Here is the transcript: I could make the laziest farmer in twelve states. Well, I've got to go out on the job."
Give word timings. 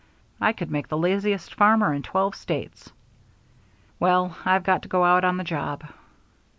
I 0.41 0.51
could 0.51 0.71
make 0.71 0.87
the 0.87 0.97
laziest 0.97 1.53
farmer 1.53 1.93
in 1.93 2.01
twelve 2.01 2.33
states. 2.33 2.91
Well, 3.99 4.35
I've 4.45 4.63
got 4.63 4.81
to 4.81 4.89
go 4.89 5.03
out 5.03 5.23
on 5.23 5.37
the 5.37 5.43
job." 5.43 5.83